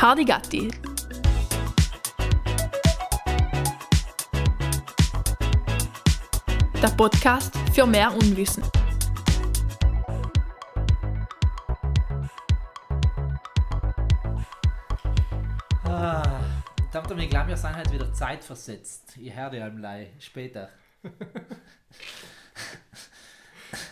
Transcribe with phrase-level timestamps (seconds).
[0.00, 0.70] Hardy Gatti.
[6.80, 8.62] Der Podcast für mehr Unwissen.
[15.82, 16.22] Ah,
[16.76, 19.16] ich glaube, wir sind halt wieder zeitversetzt.
[19.16, 20.68] Ich höre dir einmal später.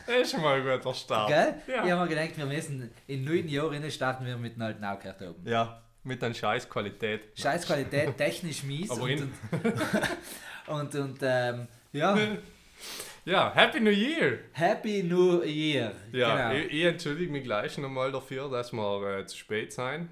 [0.06, 1.28] Das ist schon mal ein guter Start.
[1.28, 1.54] Gell?
[1.66, 1.84] Ja.
[1.84, 5.20] Ich habe mir gedacht, wir müssen in neun Jahren starten wir mit einem alten Aukert
[5.20, 5.46] oben.
[5.46, 7.28] Ja, mit einer scheiß Qualität.
[7.34, 8.90] Scheiß Qualität, technisch mies.
[8.90, 9.32] Aber und, in-
[10.66, 12.16] und, und ähm, ja,
[13.24, 14.38] Ja, Happy New Year!
[14.52, 15.92] Happy New Year.
[16.12, 16.64] Ja, genau.
[16.64, 20.08] ich, ich entschuldige mich gleich nochmal dafür, dass wir äh, zu spät sein.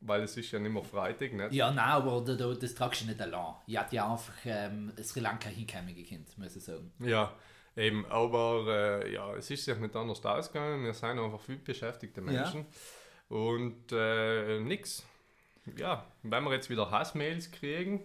[0.00, 1.52] Weil es ist ja nicht mehr Freitag, nicht?
[1.52, 3.54] Ja, nein, aber da, da, das tragst du nicht allein.
[3.66, 6.92] Ich hatte ja einfach ähm, Sri Lanka hinkommen gekannt, muss ich sagen.
[7.00, 7.34] Ja,
[7.76, 8.06] eben.
[8.06, 10.84] Aber äh, ja, es ist sich nicht anders ausgegangen.
[10.84, 12.66] Wir sind einfach viel beschäftigte Menschen.
[13.28, 15.04] Und äh, nix.
[15.76, 18.00] Ja, wenn wir jetzt wieder Hassmails kriegen,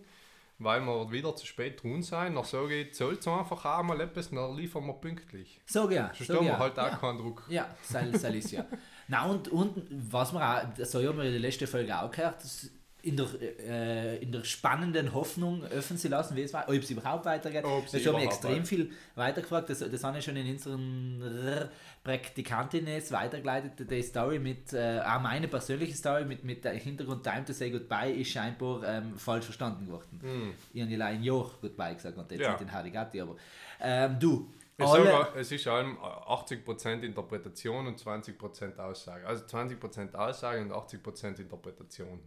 [0.57, 4.55] weil wir wieder zu spät dran sein, dann sage ich, zahlt einfach einmal etwas, dann
[4.55, 5.59] liefern wir pünktlich.
[5.65, 6.53] So ja, Sonst so haben ja.
[6.53, 6.95] wir halt auch ja.
[6.97, 7.43] keinen Druck.
[7.49, 8.65] Ja, soll, soll ist ja.
[9.07, 12.43] Na und, und was wir auch, das haben wir in der letzten Folge auch gehört,
[12.43, 12.69] das
[13.03, 13.25] in der,
[13.59, 17.63] äh, in der spannenden Hoffnung öffnen sie lassen, wie es war, ob es überhaupt weitergeht.
[17.65, 20.49] Ob sie Das haben wir extrem weit- viel weitergefragt, das, das haben ja schon in
[20.51, 21.69] unseren
[22.03, 27.45] Praktikantinnen weitergeleitet, die Story mit, äh, auch meine persönliche Story mit, mit der Hintergrund Time
[27.45, 30.53] to Say Goodbye ist scheinbar ähm, falsch verstanden worden.
[30.73, 32.43] Ich habe ja ein Jahr Goodbye gesagt und jetzt Hm.
[32.43, 32.49] Ja.
[32.51, 33.35] nicht den Harigati, aber
[33.79, 39.27] ähm, du, Ich sage, es ist allem 80% Interpretation und 20% Aussage.
[39.27, 42.19] Also 20% Aussage und 80% Interpretation.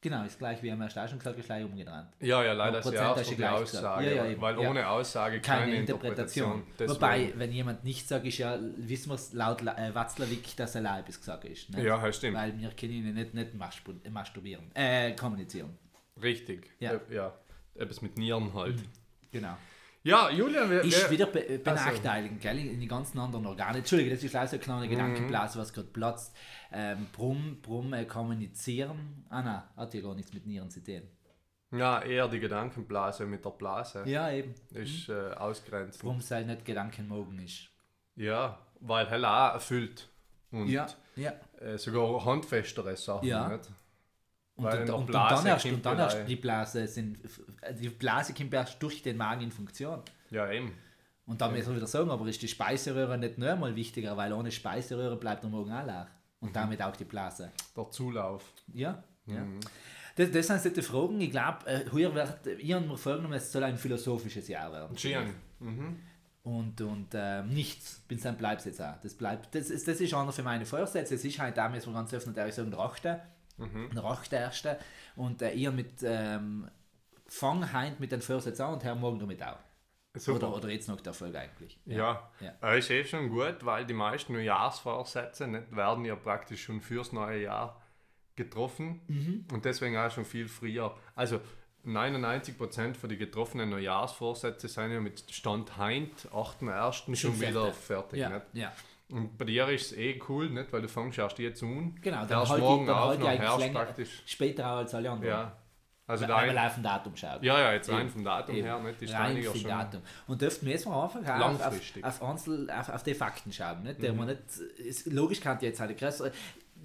[0.00, 2.04] Genau, ist gleich wie am ersten auch schon gesagt, ist gleich umgedreht.
[2.20, 3.44] Ja, ja, leider ist ja auch so die.
[3.44, 4.70] Aussage, Ja, ja, weil ja.
[4.70, 6.60] ohne Aussage keine, Keine Interpretation.
[6.60, 6.96] Interpretation.
[6.96, 10.98] Wobei, wenn jemand nicht sagt, ist ja, wissen wir es laut äh, Watzlawick, dass er
[11.00, 11.70] etwas gesagt ist.
[11.70, 11.82] Nicht?
[11.84, 12.36] Ja, stimmt.
[12.36, 15.76] Weil wir können ihn nicht, nicht mastur- äh, masturbieren, äh, kommunizieren.
[16.22, 16.70] Richtig.
[16.78, 16.92] Ja.
[16.92, 17.34] Äh, ja.
[17.74, 18.76] Etwas mit Nieren halt.
[19.32, 19.56] Genau.
[20.04, 23.78] Ja, Julian, wir, Ist wieder be äh, benachteiligen, gell, in die ganzen anderen Organe.
[23.78, 24.90] Entschuldige, das ist leider so eine kleine Mhm.
[24.90, 26.34] Gedankenblase, was gerade platzt.
[26.72, 29.24] Ähm, Brumm, Brumm äh, kommunizieren.
[29.28, 31.02] Ah nein, hat ja gar nichts mit Nieren zu tun.
[31.72, 34.54] ja, eher die Gedankenblase mit der Blase Ja, eben.
[34.70, 36.00] ist äh, ausgrenzt.
[36.00, 37.68] Brumm sei nicht Gedankenmogen ist.
[38.14, 40.08] Ja, weil Hell auch erfüllt.
[40.50, 40.86] Und Ja,
[41.16, 41.32] ja.
[41.60, 43.26] äh, sogar handfestere Sachen.
[43.28, 43.48] Ja.
[43.48, 43.68] Nicht?
[44.58, 47.18] Und, und, und, Blase dann erst, und dann ja erst die Blase sind,
[47.80, 50.02] die Blase kommt erst durch den Magen in Funktion.
[50.30, 50.72] Ja, eben.
[51.26, 54.32] Und da müssen wir wieder sagen, aber ist die Speiseröhre nicht nur einmal wichtiger, weil
[54.32, 56.08] ohne Speiseröhre bleibt der Magen auch leer.
[56.40, 57.52] Und damit auch die Blase.
[57.76, 58.44] Der Zulauf.
[58.72, 59.44] Ja, ja.
[59.44, 59.60] Mhm.
[60.16, 61.20] Das, das sind die Fragen.
[61.20, 64.96] Ich glaube, äh, heuer wird, ich habe mir vorgenommen, es soll ein philosophisches Jahr werden.
[65.60, 65.96] Mhm.
[66.42, 68.96] Und, und äh, nichts, bin dann bleibt jetzt auch.
[69.02, 71.14] Das bleibt, das ist, das ist einer für meine Vorsätze.
[71.14, 73.20] Es ist halt da, müssen wir ganz und ehrlich sagen, der achte.
[73.58, 73.90] Mhm.
[73.94, 74.78] Der achte erste.
[75.16, 76.68] Und äh, ihr mit, ähm,
[77.26, 79.58] fang heint mit den Vorsätzen an und Herr morgen damit auch.
[80.14, 80.48] Super.
[80.48, 81.78] Oder, oder jetzt noch der Folge eigentlich.
[81.84, 82.54] Ja, Ja.
[82.62, 87.12] Äh, ist eh schon gut, weil die meisten Neujahrsvorsätze nicht, werden ja praktisch schon fürs
[87.12, 87.80] neue Jahr
[88.34, 89.44] getroffen Mhm.
[89.52, 90.96] und deswegen auch schon viel früher.
[91.14, 91.40] Also
[91.84, 96.92] 99% von den getroffenen Neujahrsvorsätze sind ja mit Stand heint, 8.1.
[96.92, 98.18] schon Schon wieder fertig.
[98.20, 98.72] Ja, ja.
[99.10, 100.72] Und bei dir ist es eh cool, nicht?
[100.72, 101.94] weil du fängst erst jetzt an.
[102.02, 104.22] Genau, dann halt morgen ich, dann auf, halt noch länger, praktisch.
[104.26, 105.30] später auch als alle anderen.
[105.30, 105.56] Ja,
[106.06, 107.42] also Weil der man ein, live vom Datum schaut.
[107.42, 108.66] ja, ja, jetzt rein vom Datum Eben.
[108.66, 109.02] her, nicht?
[109.02, 109.68] ist Rein vom schon.
[109.70, 110.02] Datum.
[110.26, 113.82] Und dürften wir jetzt mal einfach auf, auf, auf, Einzel, auf, auf die Fakten schauen.
[113.82, 114.02] Nicht?
[114.02, 114.18] Der Mhm.
[114.18, 114.40] man nicht,
[114.78, 116.32] ist, logisch kann jetzt halt größere.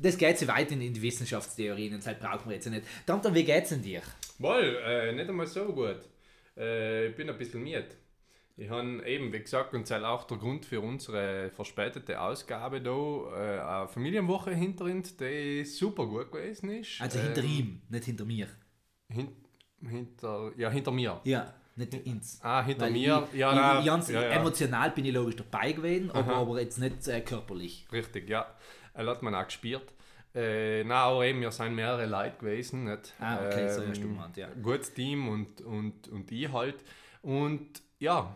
[0.02, 2.86] Das geht so weit in, in die Wissenschaftstheorien und das brauchen wir jetzt nicht.
[3.06, 4.02] Dann, dann wie geht's denn dir?
[4.40, 6.00] Wohl, äh, nicht einmal so gut.
[6.58, 7.88] Äh, ich bin ein bisschen müde.
[8.56, 12.82] Ich habe eben, wie gesagt, und das ist auch der Grund für unsere verspätete Ausgabe
[12.82, 17.02] da, äh, eine Familienwoche hinter uns, die super gut gewesen ist.
[17.02, 18.48] Also Ähm, hinter ihm, nicht hinter mir.
[19.10, 19.28] Hin,
[19.82, 21.20] hinter, ja, hinter mir.
[21.24, 22.40] Ja, nicht ins.
[22.44, 23.28] Ah, hinter Weil mir.
[23.32, 24.30] ich, ja, ich, nein, ganz ja, ja.
[24.30, 27.88] Emotional bin ich logisch dabei gewesen, aber, aber jetzt nicht äh, körperlich.
[27.92, 28.46] Richtig, ja.
[28.94, 29.92] Er hat man auch gespürt.
[30.36, 32.84] Äh, na, aber eben, wir sind mehrere Leute gewesen.
[32.84, 33.16] Nicht?
[33.20, 34.50] Ah, okay, so Ähm, hast du gemeint, ja.
[34.62, 36.76] Gutes Team und, und, und ich halt.
[37.24, 38.36] Und ja,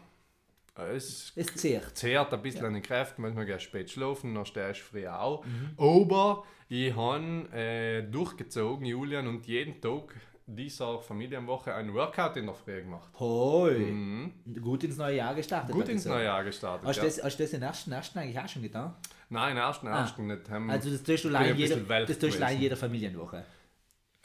[0.79, 1.97] es Es zehrt.
[1.97, 5.07] zehrt ein bisschen an den Kräften, manchmal gehst du spät schlafen, dann stehst du früh
[5.07, 5.45] auf.
[5.45, 5.71] Mhm.
[5.77, 10.13] Aber ich habe äh, durchgezogen, Julian, und jeden Tag
[10.50, 13.09] dieser Familienwoche ein Workout in der Früh gemacht.
[13.19, 14.29] Hoi.
[14.62, 15.75] Gut ins neue Jahr gestartet.
[15.75, 15.79] Mhm.
[15.79, 16.88] Gut ins neue Jahr gestartet.
[16.88, 17.07] Hast du Ja.
[17.07, 18.95] das, hast du das in ersten, ersten eigentlich auch schon getan?
[19.30, 20.50] Nein, ersten, ersten nicht.
[20.50, 21.75] Haben Also das tust du allein ein jeder,
[22.06, 23.44] das tust allein jeder Familienwoche.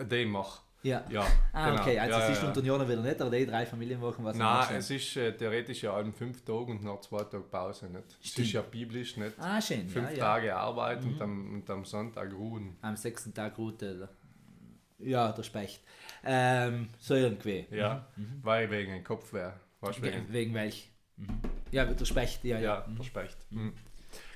[0.01, 0.61] Den mach.
[0.83, 1.05] Ja.
[1.09, 1.83] Ja, Ah, genau.
[1.83, 4.37] okay, also ja, es ist ja, unter Jahren wieder nicht, aber die drei Familienwochen, was
[4.37, 7.87] Nein, es ist äh, theoretisch ja allem fünf Tage und nach zwei Tagen Pause.
[7.87, 8.19] Nicht?
[8.23, 9.39] Es ist ja biblisch nicht.
[9.39, 9.89] Ah, schön.
[9.89, 10.13] Fünf.
[10.19, 12.77] Tage Arbeit und, am, und am Sonntag ruhen.
[12.81, 14.09] Am sechsten Tag ruht er.
[14.99, 15.83] Ja, der Specht.
[16.25, 17.67] Ähm, so irgendwie.
[17.71, 18.07] Ja,
[18.43, 19.55] weil wegen dem Kopf wäre.
[20.01, 20.55] Wegen, wegen?
[20.55, 20.91] welch?
[21.17, 21.41] Mhm.
[21.71, 22.63] Ja, der Specht, ja, ja.
[22.63, 23.37] Ja, der Specht.
[23.51, 23.73] Mhm.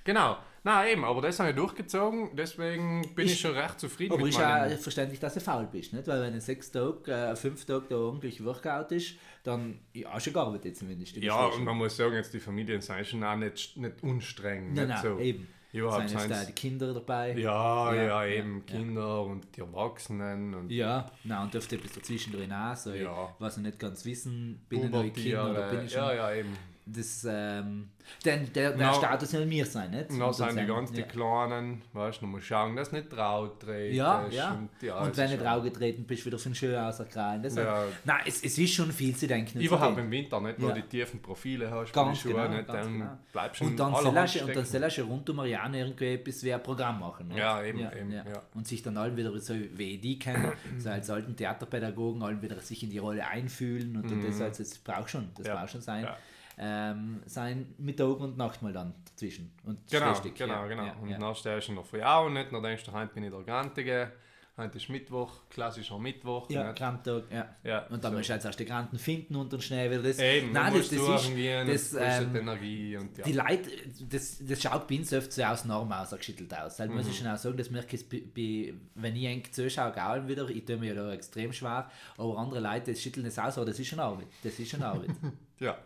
[0.05, 0.39] Genau.
[0.67, 4.23] Na eben, aber das habe ich durchgezogen, deswegen bin ich, Ich- schon recht zufrieden Aber
[4.25, 4.79] mit ist ja meinem...
[4.79, 6.09] verständlich, dass du faul bist, nicht?
[6.09, 9.15] Weil wenn ein sechs Tage, äh, fünf Tage da ordentlich Workout ist,
[9.45, 11.17] dann ja, hast du gearbeitet zumindest.
[11.19, 14.75] Ja, und man muss sagen, jetzt die Familien sind schon auch nicht, nicht unstreng.
[14.75, 15.19] Nein, nicht nein, so.
[15.21, 15.47] eben.
[15.73, 17.35] Überhaupt Sind jetzt die Kinder dabei?
[17.39, 21.93] Ja, ja, Ja, eben ja, Kinder und die Erwachsenen und Ja, na und dürfte etwas
[21.93, 23.33] dazwischen drin auch, so Ja.
[23.39, 26.01] was ich nicht ganz wissen, bin ich noch ein Kind oder bin ich schon.
[26.03, 26.57] Ja, ja, eben.
[26.89, 27.89] Das, ähm,
[28.25, 30.09] denn der, der Na- Status soll mir sein, nicht?
[30.11, 31.07] Und dann Und sind die sein- ganz die ja.
[31.09, 33.93] Kleinen, weißt du, man muss schauen, dass nicht traut dreht.
[33.95, 34.53] Ja, ja.
[34.53, 37.43] Und, ja, und wenn du schon- draufgetreten bist, wieder von schön auserkrallen.
[37.57, 37.85] Ja.
[38.05, 39.61] Nein, es, es ist schon viel zu denken.
[39.61, 40.77] Überhaupt im Winter, nicht nur Ja.
[40.77, 43.19] die tiefen Profile hast, Ganz Schuhen, genau, nicht, ganz dann genau.
[43.33, 44.05] bleibst du Und dann sollst
[44.37, 47.27] du- und dann du rund um Marianne irgendwie etwas wie ein Programm machen.
[47.27, 47.39] nicht?
[47.39, 48.23] Ja, eben, eben, ja.
[48.55, 52.61] Und sich dann allen wieder so wie die kennen, so als alten Theaterpädagogen, allen wieder
[52.61, 55.47] sich in die Rolle einfühlen und das, also, das braucht schon, das Mhm.
[55.49, 56.17] Ja, braucht schon sein, ja.
[56.59, 59.53] Ähm, sein Mittag und Nacht mal dann dazwischen.
[59.65, 60.85] Und Genau, genau, ja, genau.
[60.85, 61.19] Ja, und ja.
[61.19, 64.13] dann stehst du noch früh auf nicht, dann denkst du, heute bin ich der Grantige,
[64.57, 66.49] heute ist Mittwoch, klassischer Mittwoch.
[66.51, 66.73] Ja?
[66.73, 67.55] Grantag, ja.
[67.63, 68.19] Ja, Und dann so.
[68.19, 70.19] musst du jetzt erst die Granten finden und dann schnell wieder das.
[70.19, 71.29] Eben, Nein, das, musst das
[71.69, 73.25] ist, das, ähm, Energie und ja.
[73.25, 73.71] Die Leute,
[74.09, 76.77] das, das schaut bei uns oft so aus Norm ausgeschüttelt aus.
[76.77, 76.95] Das Mhm.
[76.95, 80.27] muss ich schon auch sagen, das merke ich, bei, bei, wenn ich eng zuschaue, auch
[80.27, 80.49] wieder.
[80.49, 83.67] Ich tue mir ja da extrem schwer, aber andere Leute das schütteln das aus, aber
[83.67, 84.27] das ist schon Arbeit.
[84.43, 85.11] Das ist schon Arbeit.
[85.59, 85.79] Ja,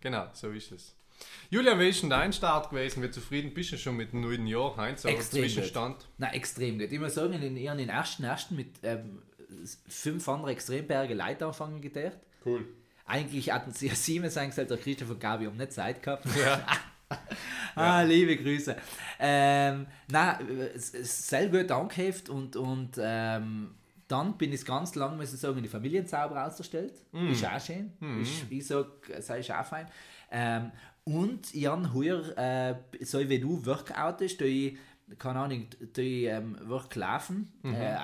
[0.00, 0.94] genau, so ist es.
[1.50, 3.02] Julian, wie ist denn dein Start gewesen?
[3.02, 4.76] Wie zufrieden bist du schon mit dem neuen Jahr?
[4.76, 5.50] Heinz, so Extrem gut.
[5.50, 6.08] Zwischenstand?
[6.18, 6.90] Nein, extrem gut.
[6.90, 9.22] Ich muss sagen, in ihren den ersten ersten mit ähm,
[9.88, 12.18] fünf anderen extremberge Leute anfangen gedacht.
[12.44, 12.66] Cool.
[13.06, 16.26] Eigentlich hatten sie ja sieben sein gesagt, der Christoph und Gabi haben nicht Zeit gehabt.
[16.38, 16.66] Ja.
[17.76, 18.74] Ah, liebe Grüße.
[19.20, 19.86] Ähm,
[20.74, 23.74] ist sehr gut angeheft und, und ähm,
[24.08, 26.94] dann bin ich ganz lang, muss ich sagen, in die Familienzauber ausgestellt.
[27.30, 27.92] Ist auch schön.
[28.20, 29.86] Ist, ich sage, es ist auch fein.
[30.30, 30.72] Ähm,
[31.06, 32.74] und Jan Huer, äh,
[33.04, 34.76] so wie du Workout ist, ich,
[35.18, 37.94] keine Ahnung, tue ich ähm, Work laufen, äh,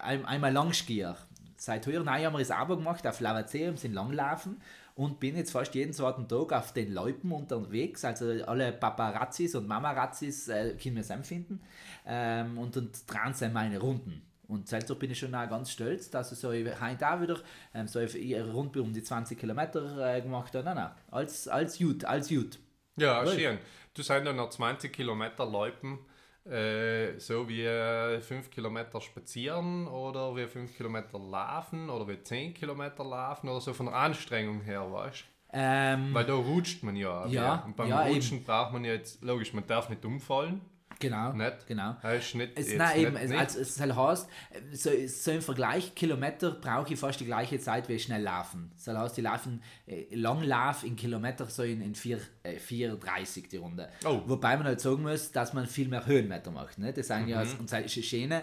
[0.00, 1.16] ein, einmal Langskier.
[1.56, 4.60] Seit heuer nein, haben wir es aber gemacht auf Lavaceum, sind Langlaufen
[4.94, 8.04] und bin jetzt fast jeden zweiten Tag auf den Loipen unterwegs.
[8.04, 11.60] Also alle Paparazzis und Mamarazzis äh, können wir es empfinden.
[12.06, 14.22] Ähm, und und dran sind meine Runden.
[14.48, 17.38] Und seitdem bin ich schon auch ganz stolz, dass ich so heute auch wieder
[17.74, 20.64] ähm, so Runde um die 20 Kilometer äh, gemacht habe.
[20.64, 22.58] Nein, nein, als, als Jut, als Jut.
[22.96, 23.32] Ja, Cool.
[23.32, 23.58] schön.
[23.94, 25.98] Du seid dann noch 20 Kilometer Läupen,
[26.44, 27.64] äh, so wie
[28.20, 33.72] 5 Kilometer spazieren oder wie 5 Kilometer laufen oder wie 10 Kilometer laufen oder so
[33.72, 35.32] von der Anstrengung her, weißt du?
[35.54, 37.26] Ähm, Weil da rutscht man ja.
[37.26, 40.62] Ja, Und beim ja, Rutschen braucht man ja jetzt, logisch, man darf nicht umfallen.
[41.02, 41.32] Genau.
[41.34, 41.66] Nicht?
[41.66, 41.96] Genau.
[42.02, 44.26] Das ist nicht, Es, nein, eben, nicht, also, es soll heißt,
[44.72, 48.72] so, so im Vergleich Kilometer brauche ich fast die gleiche Zeit wie schnell laufen.
[48.82, 53.56] Das heißt, die laufen äh, Langlauf in Kilometer so in, in 4, äh, 4,30 die
[53.58, 53.88] Runde.
[54.04, 54.22] Oh.
[54.26, 56.78] Wobei man halt sagen muss, dass man viel mehr Höhenmeter macht.
[56.78, 56.92] Ne?
[56.92, 57.60] Das ja, Mhm.
[57.60, 58.40] und das ist schön, äh,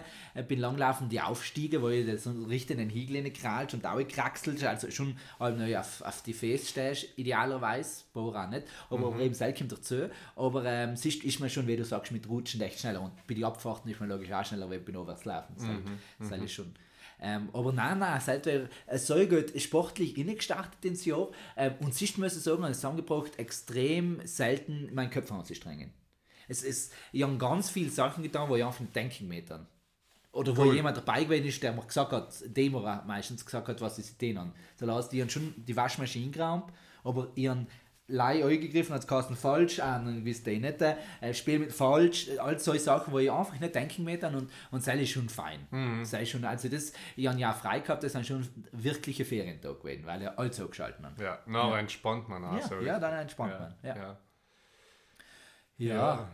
[0.48, 4.00] beim Langlaufen die Aufstiege, wo ich das so richtig in den Hügel krallt und auch
[4.06, 9.20] kraxelt, also schon noch auf, auf die Face stehst, idealerweise, Bora nicht, aber, Mhm.
[9.20, 10.08] eben selten dazu.
[10.36, 13.34] Aber ähm, siehst, ist man schon, wie du sagst, mit Rutschen echt schneller und bei
[13.34, 15.54] den Abfahrten ist man logisch auch schneller, weil bei Novers laufen.
[15.56, 16.74] Das, Mhm, das ist schon.
[17.22, 21.94] Ähm, aber nein, nein, seit wir äh, so gut sportlich gestartet ins Jahr ähm, und
[21.94, 25.92] siehst, muss ich sagen, es zusammengebracht, extrem selten meinen Kopf anzustrengen.
[26.48, 29.66] Es ist, ich habe ganz viele Sachen getan, wo ich einfach nicht denken metern.
[30.32, 30.76] Oder wo Cool.
[30.76, 32.72] jemand dabei gewesen ist, der mir gesagt hat, dem
[33.06, 34.52] meistens gesagt hat, was tun haben.
[34.78, 36.72] Das heißt, die haben schon die Waschmaschine geräumt,
[37.04, 37.66] aber ihren
[38.10, 42.28] Leih angegriffen, hat es Kasten falsch, ah, dann wisst ihr nicht, äh, Spiel mit falsch,
[42.38, 45.60] all solche Sachen, wo ich einfach nicht denken möchte und, und ist schon fein.
[46.00, 49.76] Das ist schon, also das, ich habe ja frei gehabt, das sind schon wirkliche Ferientage
[49.78, 51.22] gewesen, weil ich alles so geschalten habe.
[51.22, 52.80] Ja, na, entspannt man auch Ja, so.
[52.80, 53.74] ja, dann entspannt ja, man.
[53.82, 53.96] Ja.
[53.96, 54.18] ja.
[55.78, 56.28] Ja.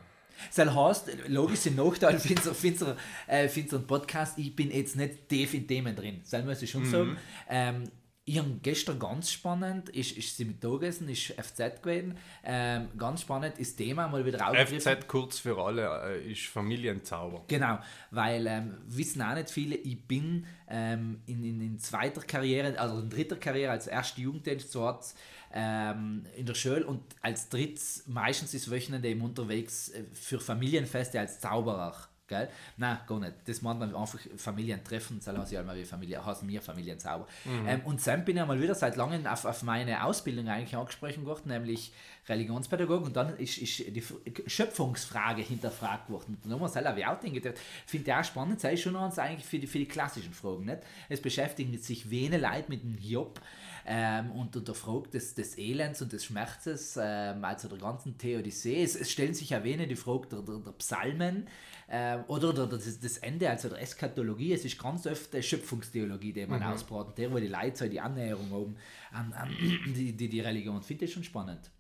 [0.55, 4.71] Das heißt, logisch im Nachteil für unseren, für, unseren, äh, für unseren Podcast, ich bin
[4.71, 6.21] jetzt nicht tief in Themen drin.
[6.31, 6.91] Das muss ich schon Mhm.
[6.91, 7.17] sagen.
[7.49, 7.85] Ähm,
[8.29, 12.19] ich habe gestern ganz spannend, ist, ist sie mit Mittagessen, ist FZ gewesen.
[12.43, 14.81] Ähm, ganz spannend ist Thema mal wieder aufgegriffen.
[14.81, 17.45] FZ kurz für alle äh, ist Familienzauber.
[17.47, 17.79] Genau,
[18.11, 22.99] weil ähm, wissen auch nicht viele, ich bin ähm, in, in, in zweiter Karriere, also
[22.99, 25.15] in dritter Karriere als erste Jugenddienst so hat,
[25.55, 31.21] ähm, in der Schule und als drittes meistens ist Wochenende eben unterwegs äh, für Familienfeste
[31.21, 31.95] als Zauberer
[32.29, 32.49] Gell?
[32.77, 33.35] Nein, gar nicht.
[33.47, 37.27] Das meint man einfach Familientreffen, das heißt ja mal wie Familie, heißen wir Familienzauber.
[37.45, 37.69] Mhm.
[37.69, 41.25] Ähm, und dann bin ich mal wieder seit langem auf, auf meine Ausbildung eigentlich angesprochen
[41.25, 41.93] worden, nämlich
[42.29, 44.03] Religionspädagog und dann ist, ist die
[44.47, 46.39] Schöpfungsfrage hinterfragt worden.
[46.43, 49.19] Und da haben wir selber wie auch gedacht, finde ich auch spannend, sei schon uns
[49.19, 50.65] eigentlich für die, für die klassischen Fragen.
[50.65, 50.79] Nicht?
[51.09, 53.41] Es beschäftigt sich wenige Leute mit dem Hiob
[53.89, 58.83] ähm, und, Frage des, des Elends und des Schmerzes, ähm, also der ganzen Theodyssee.
[58.83, 61.47] Es, es stellen sich ja wenige die Frage der, der, der Psalmen
[61.89, 64.53] ähm, oder der, das, das Ende, also der Eschatologie.
[64.53, 68.01] Es ist ganz oft die Schöpfungstheologie, die man ausbraten, der, wo die Leute so die
[68.01, 68.77] Annäherung haben
[69.13, 69.51] an, an
[69.87, 70.83] die, die, die Religion.
[70.83, 71.71] Finde ich schon spannend.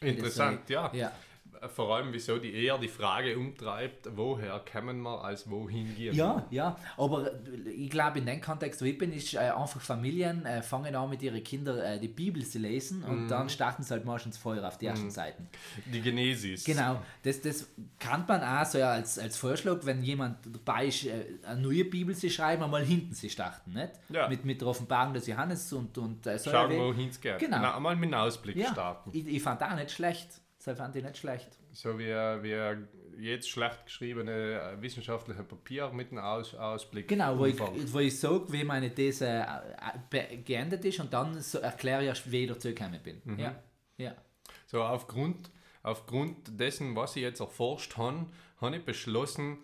[0.00, 0.92] Interessant, ja.
[0.92, 1.12] Ja.
[1.74, 6.46] Vor allem, wieso die eher die Frage umtreibt, woher kommen wir, als wohin gehen Ja,
[6.50, 7.32] ja, aber
[7.66, 11.10] ich glaube, in dem Kontext, wo ich bin, ist äh, einfach Familien äh, fangen an
[11.10, 14.66] mit ihren Kindern äh, die Bibel zu lesen und dann starten sie halt meistens Feuer
[14.66, 15.48] auf die ersten Seiten.
[15.86, 16.64] Die Genesis.
[16.64, 21.24] Genau, das, das kann man auch so als, als Vorschlag, wenn jemand dabei ist, äh,
[21.46, 23.92] eine neue Bibel zu schreiben, einmal hinten zu starten, nicht?
[24.08, 24.28] Ja.
[24.28, 27.38] Mit, mit der Offenbarung des Johannes und, und äh, so Schauen, wohin es geht.
[27.38, 27.58] Genau.
[27.60, 29.10] Na, einmal mit einem Ausblick Ja, starten.
[29.12, 30.28] ich, ich fand auch nicht schlecht.
[30.64, 31.48] Das fand ich nicht schlecht.
[31.72, 37.08] So wie, wie jetzt schlecht geschriebene äh, wissenschaftliche Papier mit einem Aus Ausblick.
[37.08, 37.58] Genau, wo ich,
[37.92, 39.26] wo ich sage, wie meine These
[40.10, 43.20] äh, geendet ist und dann so erkläre ich wie ich dazu gekommen bin.
[43.24, 43.38] Mhm.
[43.38, 43.54] Ja,
[43.98, 44.14] ja.
[44.66, 45.50] So aufgrund,
[45.82, 48.26] aufgrund dessen, was ich jetzt erforscht habe,
[48.60, 49.58] habe ich beschlossen,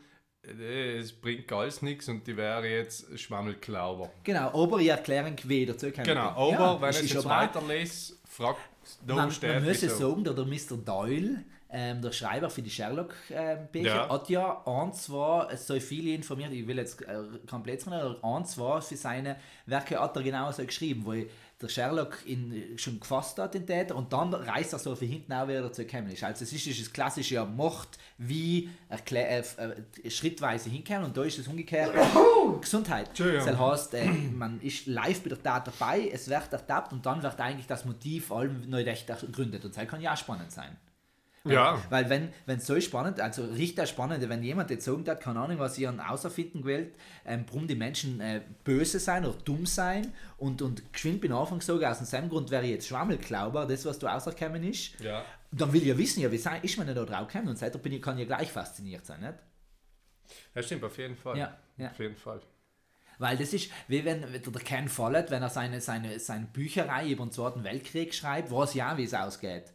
[0.46, 4.10] äh, es bringt alles nichts und die wäre jetzt Schwammelklauber.
[4.22, 7.30] Genau, aber ich erkläre, wie ich dazu Genau, aber ja, wenn es ich jetzt auch-
[7.30, 8.60] weiterlese, fragt
[9.06, 9.86] da Man, man muss wieso.
[9.86, 10.76] es sagen, der, der Mr.
[10.84, 14.08] Doyle, ähm, der Schreiber für die Sherlock-Bücher, Ja.
[14.08, 17.16] hat ja ein, zwei, es soll viele informiert, ich will jetzt äh,
[17.48, 19.36] komplett sagen, aber ein, zwei für seine
[19.66, 21.14] Werke hat er genauso geschrieben, wo
[21.60, 25.32] der Sherlock ihn schon gefasst hat, den Täter, und dann reißt er so für hinten
[25.32, 26.24] auch wieder gekommen ist.
[26.24, 31.38] Also es ist das klassische ja, Macht, wie äh, äh, schrittweise hinkommen, und da ist
[31.38, 31.92] es umgekehrt.
[32.60, 33.10] Gesundheit.
[33.46, 37.22] Das heißt, äh, man ist live bei der Tat dabei, es wird ertappt und dann
[37.22, 39.64] wird eigentlich das Motiv allem neu recht ergründet.
[39.64, 40.76] Und das kann ja auch spannend sein.
[41.46, 45.40] Ja, Weil wenn es so spannend, also richtig spannend, wenn jemand jetzt sagen hat, keine
[45.40, 46.94] Ahnung, was ihr an außerfinden gewählt,
[47.26, 51.58] ähm, warum die Menschen äh, böse sein oder dumm sein und, und geschwind bin Anfang
[51.58, 55.22] gesagt, aus dem Grund wäre ich jetzt Schwammelklauber, das was du rausgekommen ist, ja.
[55.52, 57.58] dann will ich ja wissen, ja, wie sei, ist man denn da drauf gekommen und
[57.58, 59.34] seitdem bin ich, kann ich ja gleich fasziniert sein, nicht?
[60.54, 61.36] Das stimmt, auf jeden Fall.
[61.36, 61.90] Ja, ja.
[61.90, 62.40] Auf jeden Fall.
[63.18, 67.24] Weil das ist, wie wenn der Ken Follett, wenn er seine, seine, seine Bücherei über
[67.24, 69.72] den Zweiten Weltkrieg schreibt, weiß ja, wie es ausgeht.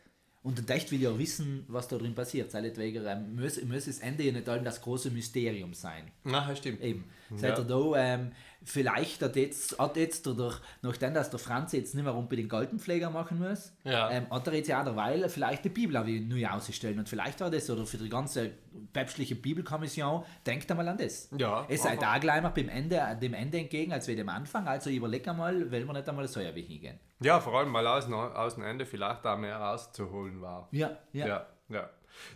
[0.50, 2.50] Und der Echt will ja wissen, was da drin passiert.
[2.50, 3.04] Seinetwegen
[3.36, 6.06] muss, muss das Ende ja nicht allem das große Mysterium sein.
[6.24, 6.82] Na, stimmt.
[6.82, 7.04] Eben.
[7.36, 8.32] Seid ihr da, ähm,
[8.64, 13.10] vielleicht hat jetzt, hat jetzt oder nachdem, dass der Franz jetzt nicht mehr unbedingt Goldenpfleger
[13.10, 14.10] machen muss, Ja.
[14.12, 17.00] ähm, hat er jetzt ja auch derweil vielleicht die Bibel auch wieder neu ausstellen.
[17.00, 18.52] Und vielleicht war das, oder für die ganze
[18.94, 21.30] päpstliche Bibelkommission, denkt einmal an das.
[21.38, 22.16] Ja, Es einfach.
[22.16, 24.68] auch gleich mal beim Ende, dem Ende entgegen, als wir dem Anfang.
[24.68, 27.00] Also überleg einmal, will man nicht einmal so ja hingehen.
[27.22, 30.68] Ja, vor allem, weil aus, dem- aus dem Ende vielleicht da mehr rauszuholen war.
[30.72, 31.28] Ja, ja.
[31.28, 31.90] Ja, ja.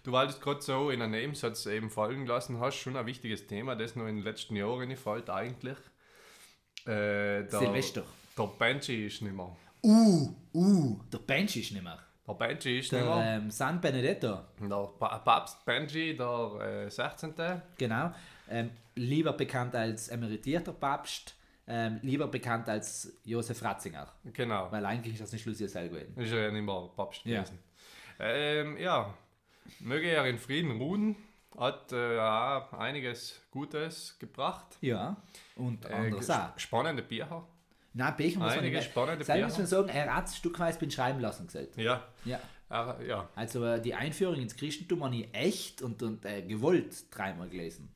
[0.03, 3.75] Du wolltest gerade so in einem Nebensatz eben folgen lassen hast, schon ein wichtiges Thema,
[3.75, 5.77] das noch in den letzten Jahren nicht fällt eigentlich.
[6.85, 8.03] Äh, der, Silvester.
[8.37, 9.55] Der Benji ist nicht mehr.
[9.83, 11.99] Uh, uh, der Bench ist nicht mehr.
[12.27, 13.35] Der Benji ist nicht Der mehr.
[13.37, 17.33] ähm, San Benedetto, Der pa Papst Benji, der äh, 16.
[17.77, 18.11] genau.
[18.49, 21.35] Ähm, lieber bekannt als emeritierter Papst,
[21.67, 24.07] ähm, lieber bekannt als Josef Ratzinger.
[24.33, 24.71] Genau.
[24.71, 26.17] Weil eigentlich ist das nicht Lucia Sel gewesen.
[26.17, 27.41] Ist er ja nicht mehr Papst Ja.
[27.41, 27.59] gewesen.
[28.19, 29.13] Ähm, ja,
[29.79, 31.15] möge er in Frieden ruhen.
[31.57, 34.77] Hat äh, auch einiges Gutes gebracht.
[34.81, 35.17] Ja,
[35.55, 36.57] und Äh, anderes ges- auch.
[36.59, 37.47] spannende Bücher.
[37.95, 38.89] Nein, Becher muss man einige nicht.
[38.89, 41.77] spannende Selber muss man sagen, er hat es stückweise bin schreiben lassen gesagt.
[41.77, 42.39] Ja, Ja.
[42.71, 43.29] äh, ja.
[43.35, 47.93] Also äh, die Einführung ins Christentum habe ich echt und, und äh, gewollt dreimal gelesen.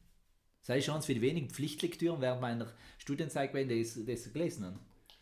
[0.61, 2.67] Sei schon für die wenigen Pflichtlektüren während meiner
[2.99, 4.79] Studienzeit gewesen, die ich das gelesen habe.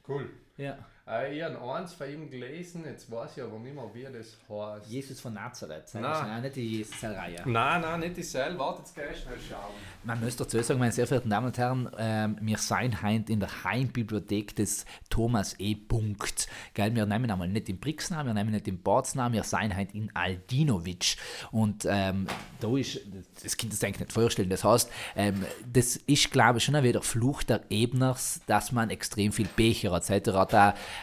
[0.07, 0.29] Cool.
[0.57, 0.77] Ja.
[1.07, 4.37] Äh, ich habe eins von ihm gelesen, jetzt weiß ich aber nicht mehr, wie das
[4.49, 4.87] heißt.
[4.87, 5.87] Jesus von Nazareth.
[5.87, 6.37] Sei Nein.
[6.37, 7.43] auch nicht die Jesus-Reihe.
[7.45, 8.57] Nein, nein, nicht dieselbe.
[8.57, 9.75] Warte, jetzt geh ich schnell schauen.
[10.03, 13.39] Man muss dazu sagen, meine sehr verehrten Damen und Herren, ähm, wir sind heute in
[13.39, 15.75] der Heimbibliothek des Thomas E.
[15.75, 16.47] Punkt.
[16.73, 19.95] Gell, wir nehmen einmal nicht den Brixner, wir nehmen nicht den Bordsner, wir sind heute
[19.95, 21.17] in Aldinovic.
[21.51, 22.25] Und ähm,
[22.59, 23.01] da ist,
[23.43, 27.03] das Kind das eigentlich nicht vorstellen, das heißt, ähm, das ist, glaube ich, schon wieder
[27.03, 30.03] Fluch der Ebners, dass man extrem viel Becher hat.
[30.03, 30.27] Seit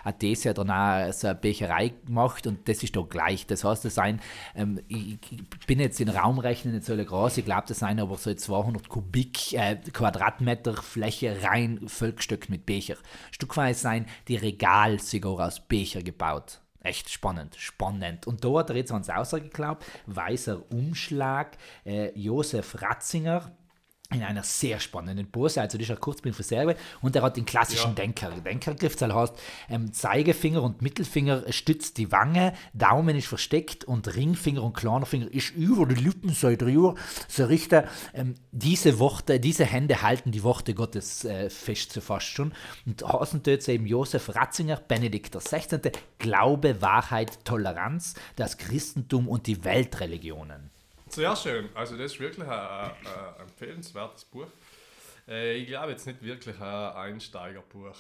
[0.05, 3.47] hat These hat dann auch so eine Becherei gemacht und das ist da gleich.
[3.47, 4.21] Das heißt, das sein,
[4.55, 8.17] ähm, ich, ich bin jetzt in Raumrechnen nicht so groß, ich glaube, das seien aber
[8.17, 12.97] so 200 Kubik, äh, Quadratmeter Fläche rein vollgestückt mit Becher.
[13.31, 16.61] Stückweise seien die Regal sogar aus Becher gebaut.
[16.83, 18.27] Echt spannend, spannend.
[18.27, 23.53] Und da hat er jetzt ans rausgeglaubt, weißer Umschlag, äh, Josef Ratzinger,
[24.15, 27.37] in einer sehr spannenden Pose, also das ist ein Kurzbild für Serbien und er hat
[27.37, 27.95] den klassischen Ja.
[27.95, 29.35] Denker, Denkergriff, das heißt,
[29.69, 35.33] ähm, Zeigefinger und Mittelfinger stützt die Wange, Daumen ist versteckt und Ringfinger und kleiner Finger
[35.33, 36.95] ist über die Lippen so drüber,
[37.29, 42.27] so richtig, ähm, diese Worte, diese Hände halten die Worte Gottes äh, fest, so fast
[42.27, 42.53] schon
[42.87, 49.65] und Hasen tut eben Josef Ratzinger, Benedikt XVI., Glaube, Wahrheit, Toleranz, das Christentum und die
[49.65, 50.72] Weltreligionen.
[51.13, 51.69] Sehr schön.
[51.75, 54.47] Also das ist wirklich ein, ein, ein empfehlenswertes Buch.
[55.29, 57.97] Äh, ich glaube jetzt nicht wirklich ein Einsteigerbuch.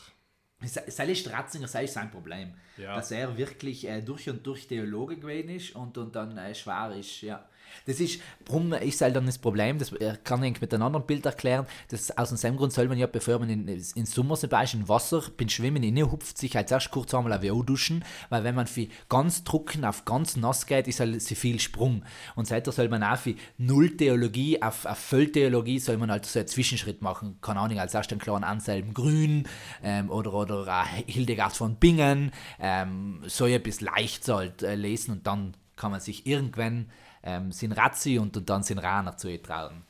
[0.64, 2.54] Sei ist Ratzinger, sei sein Problem.
[2.78, 2.95] Ja.
[2.95, 6.95] Dass er wirklich äh, durch und durch Theologe gewesen ist und, und dann äh, schwer
[6.99, 7.47] ist, ja.
[7.87, 11.07] Das ist, warum ist halt dann das Problem, das äh, kann ich mit einem anderen
[11.07, 14.50] Bild erklären, das aus dem Grund soll man ja, bevor man in, in Sommer zum
[14.50, 18.45] Beispiel in Wasser beim Schwimmen inhupft, sich als erst kurz einmal ein WO duschen, weil
[18.45, 22.05] wenn man für ganz trocken auf ganz nass geht, ist halt sie viel Sprung.
[22.35, 26.49] Und seither soll man auch für Nulltheologie auf, auf Volltheologie soll man halt so einen
[26.49, 29.49] Zwischenschritt machen, keine Ahnung, als erst einen klaren Anselm Grün
[29.83, 35.26] ähm, oder, oder äh, Hildegard von Bingen, ähm, so etwas leicht halt äh, lesen und
[35.26, 36.91] dann kann man sich irgendwann
[37.23, 39.83] ähm, sin Razzi und, und dann sin Raner zu trauen.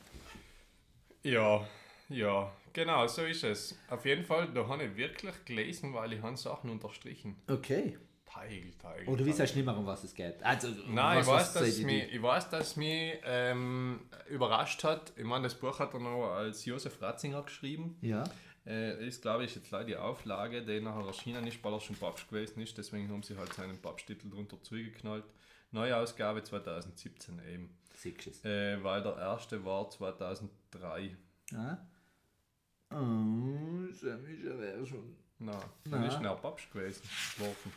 [1.23, 1.65] Ja,
[2.09, 3.77] ja, genau, so ist es.
[3.89, 7.35] Auf jeden Fall, da habe ich wirklich gelesen, weil ich habe Sachen unterstrichen.
[7.47, 7.97] Okay.
[8.25, 9.07] Teil, Teil.
[9.07, 10.41] Oder wie weißt du nicht mehr, um was es geht?
[10.43, 15.13] Also, um Nein, was, ich weiß, dass mich, ich weiß, dass mich ähm, überrascht hat.
[15.15, 17.95] Ich meine, das Buch hat er noch als Josef Ratzinger geschrieben.
[18.01, 18.23] Ja.
[18.65, 21.95] Äh, ist, glaube ich, jetzt leider die Auflage, die nachher erschienen ist, weil er schon
[21.95, 22.77] Papst gewesen ist.
[22.77, 25.25] Deswegen haben sie halt seinen Papsttitel drunter zugeknallt.
[25.73, 27.75] Neue Ausgabe 2017 eben.
[27.95, 28.45] Siehst.
[28.45, 31.17] Äh, weil der erste war 2003.
[31.51, 31.87] Ja.
[32.91, 35.15] Oh, Sammy, wäre schon.
[35.39, 36.07] Nein, dann Na.
[36.07, 37.01] ist er Papst gewesen.
[37.37, 37.73] Worden.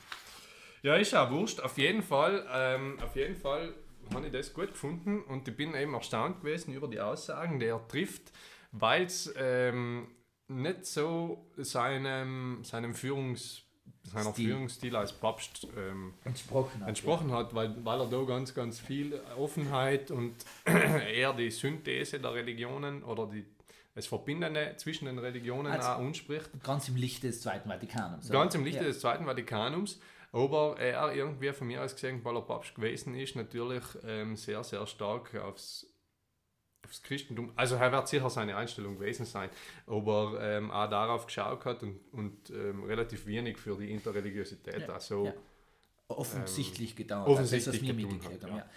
[0.82, 1.60] Ja, ist auch wurscht.
[1.60, 3.74] Auf jeden Fall, ähm, auf jeden Fall
[4.12, 7.66] habe ich das gut gefunden und ich bin eben erstaunt gewesen über die Aussagen, die
[7.66, 8.30] er trifft,
[8.72, 10.08] weil es ähm,
[10.48, 13.65] nicht so seinem, seinem Führungs,
[14.04, 14.48] seiner Stil.
[14.50, 16.80] Führungsstil als Papst ähm, Entsprochen.
[16.80, 20.34] hat, entsprochen hat, weil, weil er da ganz, ganz viel Offenheit und
[20.66, 23.44] eher die Synthese der Religionen oder die,
[23.94, 26.50] das Verbindende zwischen den Religionen Also- auch anspricht.
[26.52, 26.60] Ja.
[26.62, 28.28] Ganz im Lichte des Zweiten Vatikanums.
[28.30, 28.88] Ganz im Lichte ja.
[28.88, 30.00] des Zweiten Vatikanums.
[30.32, 34.62] Aber er irgendwie von mir aus gesehen, weil er Papst gewesen ist, natürlich ähm, sehr,
[34.64, 35.86] sehr stark aufs,
[36.86, 37.52] aufs Christentum.
[37.56, 39.50] Also er wird sicher seine Einstellung gewesen sein,
[39.86, 44.82] aber ähm, auch darauf geschaut hat und, und ähm, relativ wenig für die Interreligiosität.
[44.82, 45.32] Ja, also ja.
[46.08, 47.26] offensichtlich getan.
[47.26, 48.52] Ähm, offensichtlich das, was wir mitgekriegt haben.
[48.52, 48.58] ja.
[48.58, 48.70] Ja.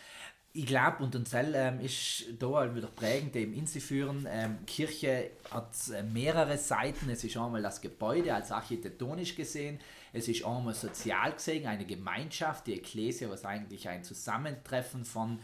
[0.51, 4.27] Ich glaube, und Zell ähm, ist da wieder prägend, eben in sie führen.
[4.27, 7.07] Ähm, Kirche hat äh, mehrere Seiten.
[7.11, 9.79] Es ist einmal das Gebäude als architektonisch gesehen.
[10.11, 15.39] Es ist einmal sozial gesehen, eine Gemeinschaft, die Ekklesia, was eigentlich ein Zusammentreffen von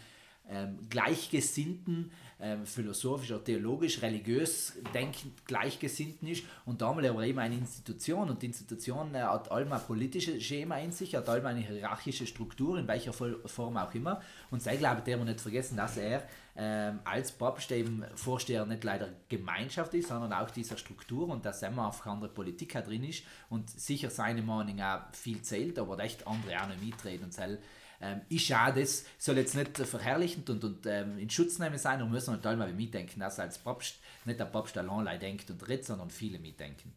[0.49, 6.43] ähm, Gleichgesinnten, ähm, philosophisch oder theologisch, religiös denkend Gleichgesinnten ist.
[6.65, 8.29] Und damals aber eben eine Institution.
[8.29, 12.27] Und die Institution äh, hat allem ein politisches Schema in sich, hat allem eine hierarchische
[12.27, 14.21] Struktur, in welcher Form auch immer.
[14.51, 16.23] Und ich glaube, der man nicht vergessen, dass er
[16.57, 21.63] ähm, als Papst eben Vorsteher nicht leider Gemeinschaft ist, sondern auch dieser Struktur und dass
[21.63, 23.23] immer auf andere Politik drin ist.
[23.49, 27.59] Und sicher seine Meinung auch viel zählt, aber echt andere auch nicht mitreden und soll
[28.05, 32.01] ähm, ist auch das, soll jetzt nicht verherrlichend und, und ähm, in Schutz nehmen sein,
[32.01, 35.85] und müssen halt einmal mitdenken, dass als Papst nicht der Papst allein denkt und redet,
[35.85, 36.93] sondern viele mitdenken.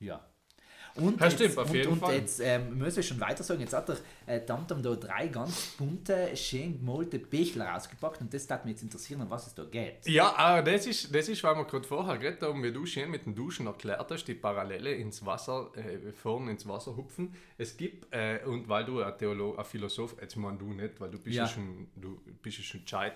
[0.00, 0.31] Ja.
[0.94, 2.14] Und Ja, jetzt, stimmt, auf und, jeden und Fall.
[2.16, 5.68] jetzt ähm, muss ich schon weiter sagen, jetzt hat der äh, Tamtam da drei ganz
[5.78, 9.64] bunte, schön gemalte Bechler rausgepackt und das darf mich jetzt interessieren, um was es da
[9.64, 10.06] geht.
[10.06, 13.10] Ja, aber das ist, das ist, weil wir gerade vorher geredet haben, wie du schön
[13.10, 17.34] mit dem Duschen erklärt hast, die Parallele ins Wasser, äh, vorne ins Wasser hupfen.
[17.56, 21.10] Es gibt, äh, und weil du ein Theolog, ein Philosoph, jetzt mal du nicht, weil
[21.10, 21.48] du bist ja, Ja.
[21.48, 23.14] schon, du bist ja schon gescheit.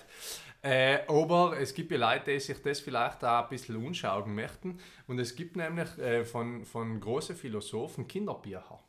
[0.62, 4.78] Äh, aber es gibt ja Leute, die sich das vielleicht auch ein bisschen anschauen möchten.
[5.06, 7.65] Und es gibt nämlich äh, von, von großen Philosophen
[8.06, 8.80] Kinderbücher.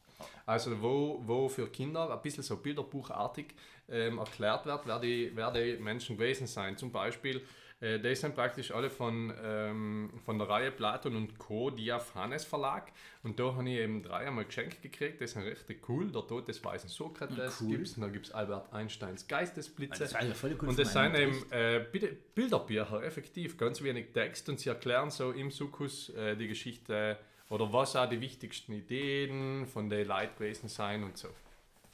[0.46, 3.48] Also wo, wo für Kinder ein bisschen so bilderbuchartig
[3.90, 6.76] ähm, erklärt wird, wer die, wer die Menschen gewesen sein.
[6.78, 7.42] Zum Beispiel,
[7.80, 11.72] äh, die sind praktisch alle von, ähm, von der Reihe Platon und Co.,
[12.16, 12.92] Hannes Verlag.
[13.24, 16.12] Und da habe ich eben drei einmal geschenkt gekriegt, die sind richtig cool.
[16.12, 17.78] Der Tod des weißen Sokrates Cool.
[17.78, 20.00] gibt's und dann gibt es Albert Einsteins Geistesblitze.
[20.04, 24.50] Das ja voll cool Und das sind eben äh, Bi- Bilderbücher, effektiv, ganz wenig Text
[24.50, 27.18] und sie erklären so im Sukkus äh, die Geschichte
[27.50, 31.30] oder was auch die wichtigsten Ideen von den Leuten gewesen sein und so.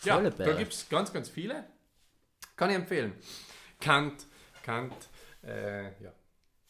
[0.04, 0.58] Ja, Volle da Bäre.
[0.58, 1.64] gibt es ganz, ganz viele.
[2.56, 3.14] Kann ich empfehlen.
[3.80, 4.26] Kant,
[4.64, 4.94] Kant,
[5.44, 6.12] äh, ja,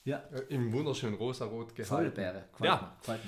[0.05, 2.15] Ja, äh, im wunderschönen rosarot volle gehalten.
[2.15, 2.45] Bäre.
[2.51, 2.97] Gefällt Ja.
[3.07, 3.19] mir.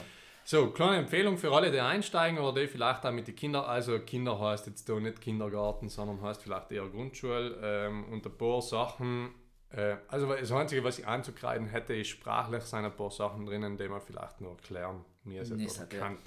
[0.48, 3.98] So, kleine Empfehlung für alle, die einsteigen oder die vielleicht auch mit den Kindern, also
[4.00, 8.62] Kinder heißt jetzt da nicht Kindergarten, sondern heißt vielleicht eher Grundschule ähm, und ein paar
[8.62, 9.34] Sachen
[9.72, 13.76] Äh, also das Einzige, was ich anzukreiden hätte, ist sprachlich sind ein paar Sachen drinnen,
[13.78, 15.86] die man vielleicht nur erklären oder so, ja.
[15.86, 16.18] kann.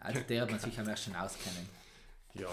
[0.00, 1.68] Also der hat man sich am ersten auskennen.
[2.36, 2.48] Ja.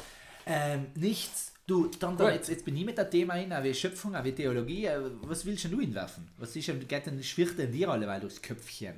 [0.45, 1.53] Ähm, nichts.
[1.65, 4.85] Du, dann da, jetzt, jetzt bin ich mit dem Thema hin, wie Schöpfung, wie Theologie.
[4.85, 6.29] Äh, Was willst denn du hinwerfen?
[6.37, 8.93] Was ist denn, geht denn, schwirrt denn dir alle weil durchs Köpfchen?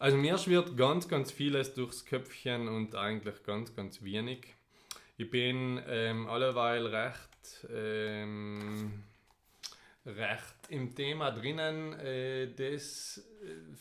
[0.00, 4.54] Also mir schwirrt ganz, ganz vieles durchs Köpfchen und eigentlich ganz, ganz wenig.
[5.16, 9.02] Ich bin ähm, alleweil recht, ähm,
[10.06, 13.76] recht im Thema drinnen, äh, das äh,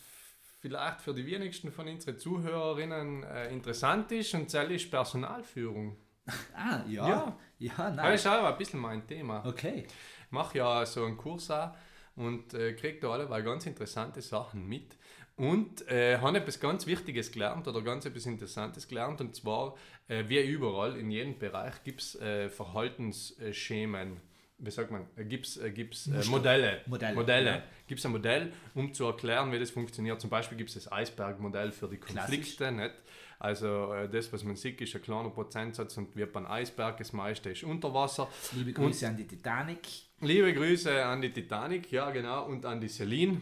[0.59, 5.97] vielleicht für die wenigsten von unseren Zuhörerinnen äh, interessant ist und das ist Personalführung.
[6.53, 7.07] Ah, ja.
[7.07, 7.37] Ja.
[7.59, 8.13] Ja, Das nein.
[8.15, 9.45] ist auch ein bisschen mein Thema.
[9.45, 9.85] Okay.
[9.87, 11.71] Ich mache ja so einen Kurs auch
[12.17, 14.97] und äh, kriege da alleweil ganz interessante Sachen mit.
[15.37, 19.21] Und äh, habe etwas ganz Wichtiges gelernt oder ganz etwas Interessantes gelernt.
[19.21, 19.75] Und zwar,
[20.07, 24.19] äh, wie überall, in jedem Bereich gibt es äh, Verhaltensschemen.
[24.59, 25.05] Wie sagt man?
[25.15, 26.31] Äh, gibt es äh, gibt's, äh, Muster.
[26.31, 26.81] Modelle.
[26.87, 27.49] Modelle, Modelle.
[27.51, 27.63] ja.
[27.87, 30.19] Gibt es ein Modell, um zu erklären, wie das funktioniert.
[30.19, 32.71] Zum Beispiel gibt es das Eisbergmodell für die Konflikte.
[32.71, 32.93] Nicht?
[33.39, 37.13] Also äh, das, was man sieht, ist ein kleiner Prozentsatz und wie beim Eisberg, das
[37.13, 38.27] meiste ist unter Wasser.
[38.53, 39.79] Liebe Grüße an die Titanic.
[40.21, 43.39] Liebe Grüße an die Titanic, ja genau, und an die Celine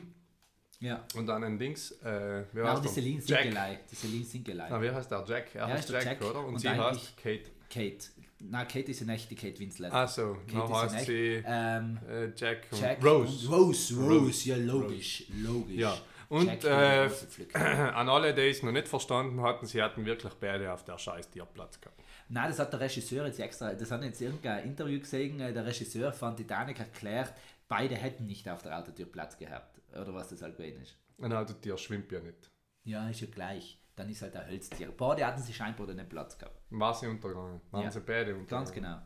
[0.81, 1.05] Ja.
[1.15, 1.91] und an den Dings.
[2.03, 2.89] Äh, wie Aber heißt die?
[2.89, 3.21] Celine.
[3.89, 4.69] Die Celine Sinkelei.
[4.69, 5.23] Ah, wie heißt der?
[5.25, 5.55] Jack.
[5.55, 6.21] Er Ja, heißt Jack, Jack.
[6.25, 6.39] oder?
[6.41, 7.49] Und, Und sie heißt Kate.
[7.69, 8.05] Kate.
[8.39, 9.91] Na, Kate ist ja nicht die Kate Winslet.
[9.91, 10.11] Kate
[10.51, 13.47] dann ist ja heißt sie Ähm, äh, Jack und Jack Rose.
[13.47, 14.49] Und Rose, Rose, Rose.
[14.49, 15.23] ja, logisch.
[15.41, 15.77] Logisch.
[15.77, 15.97] Ja.
[16.27, 20.71] Und äh, Rose an alle, die es noch nicht verstanden hatten, sie hatten wirklich beide
[20.73, 22.01] auf der scheiß Tierplatz gehabt.
[22.27, 25.65] Nein, das hat der Regisseur jetzt extra, das hat jetzt irgendein Interview gesehen, äh, der
[25.65, 27.33] Regisseur von Titanic erklärt,
[27.67, 29.79] beide hätten nicht auf der Autotür Platz gehabt.
[29.93, 30.97] Oder was das halt gewesen ist.
[31.21, 32.49] Ein Autotier schwimmt ja nicht.
[32.83, 33.79] Ja, ist ja gleich.
[33.95, 34.91] Dann ist halt ein Hölztier.
[34.95, 36.59] Beide hatten sie scheinbar den Platz gehabt.
[36.69, 37.61] War sie untergegangen?
[37.71, 37.91] Waren Ja.
[37.91, 38.47] sie beide untergegangen?
[38.65, 38.97] Ganz genau.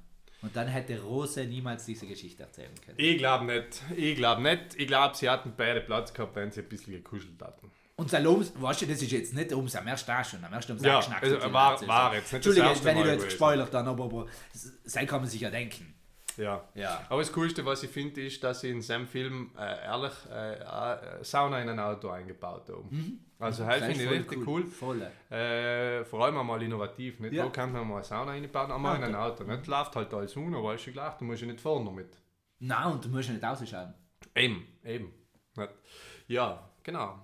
[0.41, 2.97] Und dann hätte Rose niemals diese Geschichte erzählen können.
[2.97, 3.84] Ich glaube nicht.
[3.95, 4.75] Ich glaube nicht.
[4.78, 7.69] Ich glaube, sie hatten beide Platz gehabt, wenn sie ein bisschen gekuschelt hatten.
[7.97, 10.71] Und Salom, weißt du, das ist jetzt nicht ums am ersten Tag schon, am ersten
[10.71, 11.23] ums Ja, geschnackt.
[11.25, 11.89] also war- erzählt.
[11.89, 15.30] war jetzt nicht Entschuldige, wenn ich da jetzt gespoilert dann, aber, aber das kann man
[15.30, 15.93] sich ja denken.
[16.39, 16.63] Ja.
[16.73, 17.06] Ja.
[17.10, 20.54] Aber das Coolste, was ich finde, ist, dass sie in seinem Film äh, ehrlich äh,
[20.54, 23.25] äh, Sauna in ein Auto eingebaut haben.
[23.38, 24.65] Also, halt finde ich richtig cool.
[24.65, 25.02] Voll.
[25.30, 27.19] Äh, vor allem einmal innovativ.
[27.19, 27.34] Nicht?
[27.34, 27.45] Ja.
[27.45, 28.71] Wo kann man mal eine Sauna einbauen?
[28.71, 29.43] Einmal in ein Auto.
[29.43, 29.67] Nicht?
[29.67, 32.17] Läuft halt alles un, aber ist ja gleich, du musst ja nicht fahren damit.
[32.60, 33.93] Nein, und du musst ja nicht rausschauen.
[34.36, 35.13] Eben, eben.
[36.28, 37.19] Ja, genau.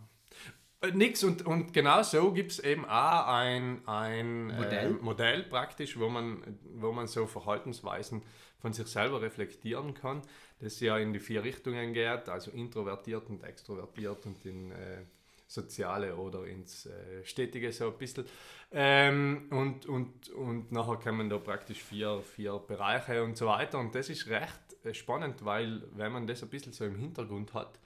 [0.81, 4.91] Äh, Nix und, und genau so gibt es eben auch ein, ein Modell?
[4.91, 8.23] Äh, Modell praktisch, wo man, wo man so Verhaltensweisen
[8.65, 10.23] von sich selber reflektieren kann,
[10.59, 15.03] das ja in die vier Richtungen geht, also introvertiert und extrovertiert und in äh,
[15.45, 18.25] soziale oder ins äh, stetige so ein bisschen.
[18.71, 23.77] Ähm, und, und, und nachher kommen da praktisch vier, vier Bereiche und so weiter.
[23.77, 27.53] Und das ist recht äh, spannend, weil wenn man das ein bisschen so im Hintergrund
[27.53, 27.79] hat,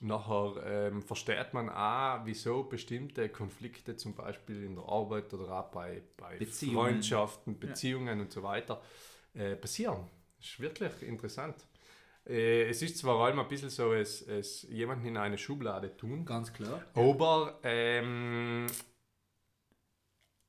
[0.00, 5.70] nachher ähm, versteht man auch, wieso bestimmte Konflikte zum Beispiel in der Arbeit oder auch
[5.70, 6.76] bei, bei Beziehungen.
[6.76, 8.82] Freundschaften, Beziehungen und so weiter
[9.34, 10.08] äh, passieren.
[10.38, 11.56] Das ist wirklich interessant.
[12.26, 16.24] Äh, es ist zwar allem ein bisschen so, es, es jemanden in eine Schublade tun,
[16.24, 16.82] Ganz klar.
[16.94, 18.66] aber ähm,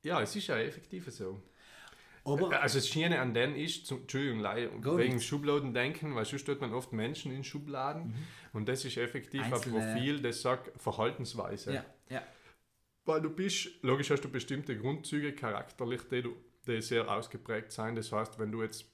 [0.04, 1.42] ja, es ist ja effektiv so.
[2.26, 4.44] Aber Also das Schiene an den ist, zum, Entschuldigung,
[4.98, 5.20] wegen.
[5.20, 8.16] Schubladen denken, weil sonst tut man oft Menschen in Schubladen
[8.54, 11.74] und das ist effektiv Einzelne- ein Profil, das sagt Verhaltensweise.
[11.74, 12.24] ja, ja.
[13.06, 16.36] Weil du bist, logisch hast du bestimmte Grundzüge charakterlich, die, du,
[16.68, 17.96] die sehr ausgeprägt sein.
[17.96, 18.86] Das heißt, wenn du jetzt,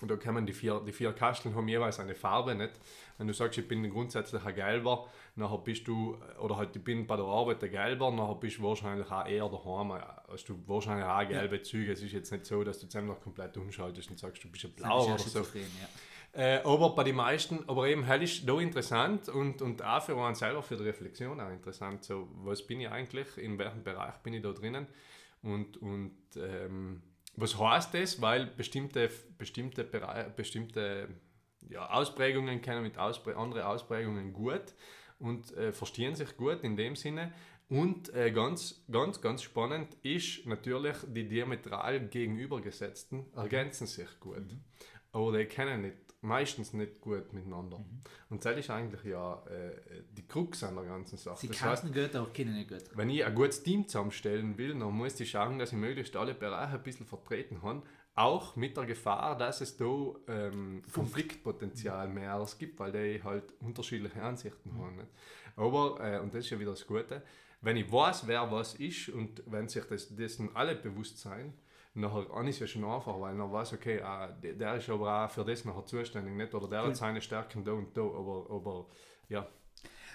[0.00, 2.72] und da kann man die vier, die vier Kasteln haben jeweils eine Farbe, nicht?
[3.18, 5.06] Wenn du sagst, ich bin grundsätzlich ein Gelber,
[5.36, 8.62] nachher bist du, oder halt ich bin bei der Arbeit ein Gelber, nachher bist du
[8.64, 9.92] wahrscheinlich auch eher daheim,
[10.28, 11.92] hast du wahrscheinlich auch gelbe Züge.
[11.92, 14.64] Es ist jetzt nicht so, dass du zusammen noch komplett umschaltest und sagst, du bist
[14.64, 15.40] ein Blauer oder so.
[15.40, 15.88] Ja.
[16.34, 20.16] Äh, aber bei den meisten, aber eben hell ist da interessant und, und auch für
[20.16, 22.04] einen selber, für die Reflexion auch interessant.
[22.04, 24.86] So, was bin ich eigentlich, in welchem Bereich bin ich da drinnen
[25.42, 27.02] und, und ähm,
[27.36, 28.20] was heißt das?
[28.20, 29.84] Weil bestimmte, bestimmte,
[30.36, 31.08] bestimmte
[31.68, 34.74] ja, Ausprägungen kennen mit Ausprä andere Ausprägungen gut
[35.18, 37.32] und äh, verstehen sich gut in dem Sinne.
[37.68, 44.56] Und äh, ganz, ganz, ganz spannend ist natürlich, die diametral gegenübergesetzten ergänzen sich gut.
[45.12, 47.84] Aber die kennen nicht, meistens nicht gut miteinander.
[48.30, 51.40] Und das ist eigentlich ja äh, die Krux an der ganzen Sache.
[51.40, 52.84] Sie kannten gut, aber kennen nicht gut.
[52.94, 56.34] wenn ich ein gutes Team zusammenstellen will, dann muss ich schauen, dass ich möglichst alle
[56.34, 57.82] Bereiche ein bisschen vertreten habe.
[58.14, 63.44] Auch mit der Gefahr, dass es da ähm, Konfliktpotenzial mehr als gibt, weil die halt
[63.60, 64.96] unterschiedliche Ansichten haben.
[64.96, 65.08] Nicht?
[65.56, 67.22] Aber, äh, und das ist ja wieder das Gute,
[67.62, 71.54] wenn ich weiß, wer was ist und wenn sich das, dessen alle bewusst sein,
[71.94, 75.24] nachher an ist ja schon einfach, weil man weiß, okay, ah, der, der ist aber
[75.24, 76.54] auch für das nachher zuständig, nicht?
[76.54, 78.86] Oder der hat seine Stärken da und da, aber, aber
[79.28, 79.46] ja.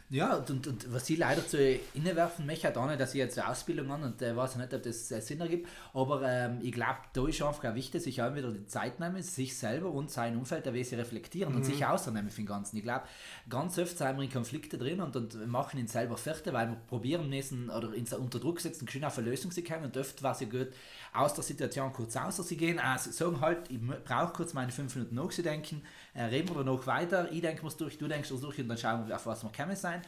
[0.10, 1.58] Ja, und, und, was ich leider zu
[1.94, 4.82] innewerfen möchte, auch nicht, dass ich jetzt eine Ausbildung an und äh, weiß nicht, ob
[4.82, 8.34] das äh, Sinn ergibt, aber ähm, ich glaube, da ist einfach auch wichtig, sich auch
[8.34, 12.30] wieder die Zeit nehmen, sich selber und sein Umfeld ein bisschen reflektieren und sich außernehmen
[12.30, 12.78] für den Ganzen.
[12.78, 13.04] Ich glaube,
[13.50, 16.78] ganz oft sind wir in Konflikte drin und, und machen ihn selber fertig, weil wir
[16.88, 19.84] probieren müssen oder ihn unter Druck setzen, schön auf eine Lösung zu kommen.
[19.84, 20.70] Und oft war ja gut,
[21.14, 24.96] aus der Situation kurz außer sie gehen, also sagen halt, ich brauche kurz meine fünf
[24.96, 25.82] Minuten nachzudenken,
[26.26, 29.08] reden wir noch weiter, ich denke was durch, du denkst was durch und dann schauen
[29.08, 30.02] wir, auf was wir kommen sein.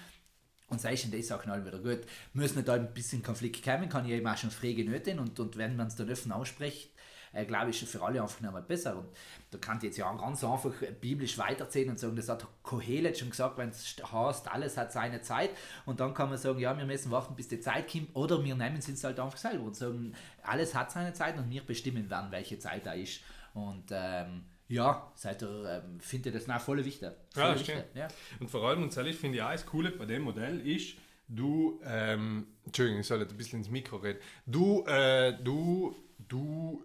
[0.67, 2.05] Und sei schon die Sachen alle wieder gut.
[2.33, 5.39] Müssen nicht da ein bisschen Konflikt kommen, kann ich eben auch schon fragen nötigen und,
[5.39, 6.91] und wenn man es dann offen ausspricht,
[7.33, 8.97] äh, glaube ich, ist für alle einfach nochmal besser.
[8.97, 9.07] Und
[9.51, 13.29] da kann ich jetzt ja ganz einfach biblisch weiterzählen und sagen, das hat Kohelet schon
[13.29, 15.51] gesagt, wenn es heißt, alles hat seine Zeit.
[15.85, 18.15] Und dann kann man sagen, ja, wir müssen warten, bis die Zeit kommt.
[18.15, 21.63] Oder wir nehmen es halt einfach selber und sagen, alles hat seine Zeit und wir
[21.63, 23.21] bestimmen dann, welche Zeit da ist.
[23.53, 27.11] Und ähm, ja, seid ihr, ähm, finde das nach voll wichtig.
[27.35, 28.07] Ja, wichtig, ja.
[28.39, 30.95] Und vor allem, und ehrlich finde ich auch, das Coole bei dem Modell ist,
[31.27, 35.95] du, ähm, Entschuldigung, ich soll jetzt ein bisschen ins Mikro reden, du, äh, du,
[36.27, 36.83] du,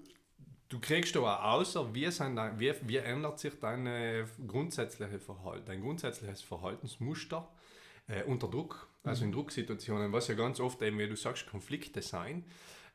[0.71, 5.83] du kriegst auch außer, wie, sind dein, wie, wie ändert sich deine grundsätzliche Verhalten, dein
[5.83, 7.47] grundsätzliches Verhaltensmuster
[8.09, 12.01] äh, unter Druck, also in Drucksituationen, was ja ganz oft eben, wie du sagst, Konflikte
[12.01, 12.47] sein,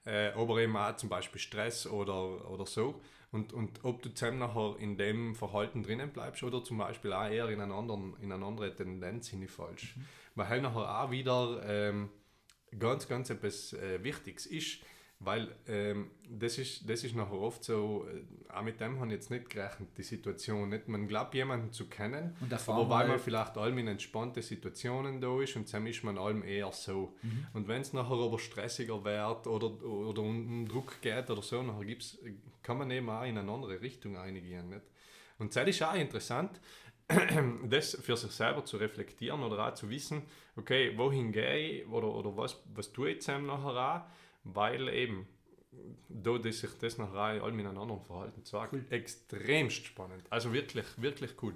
[0.06, 3.00] äh, aber eben auch zum Beispiel Stress oder, oder so.
[3.32, 7.30] Und, und ob du zusammen nachher in dem Verhalten drinnen bleibst oder zum Beispiel auch
[7.30, 9.86] eher in, einen anderen, in eine andere Tendenz hineinfallst.
[10.36, 12.10] Weil halt nachher auch wieder ähm,
[12.78, 14.80] ganz, ganz etwas äh, Wichtiges ist,
[15.22, 19.14] weil ähm, das, ist, das ist nachher oft so, äh, auch mit dem habe ich
[19.14, 20.70] jetzt nicht gerechnet, die Situation.
[20.70, 20.88] Nicht?
[20.88, 22.36] Man glaubt, jemanden zu kennen,
[22.68, 26.18] aber weil mal- man vielleicht allem in entspannte Situationen da ist und zusammen ist man
[26.18, 27.14] allem eher so.
[27.22, 27.48] Mhm.
[27.54, 31.84] Und wenn es nachher aber stressiger wird oder, oder um Druck geht oder so, nachher
[31.86, 32.18] gibt's,
[32.64, 34.70] kann man eben auch in eine andere Richtung einigen.
[34.70, 34.86] Nicht?
[35.38, 36.60] Und das ist auch interessant,
[37.64, 40.24] das für sich selber zu reflektieren oder auch zu wissen,
[40.56, 44.10] okay, wohin gehe ich oder, oder was, was tue ich jetzt eben nachher auch,
[44.44, 45.28] weil eben
[46.08, 48.92] da dass sich das nachher auch einem anderen Verhalten zeigt.
[48.92, 50.24] Extremst spannend.
[50.30, 51.56] Also wirklich, wirklich cool.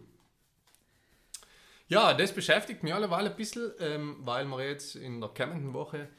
[1.87, 6.09] Ja, das beschäftigt mich alleweil ein bisschen, ähm, weil wir jetzt in der kommenden Woche